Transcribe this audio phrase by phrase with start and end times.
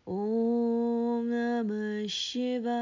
[0.07, 2.81] Om Namah Shivaya.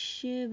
[0.00, 0.48] się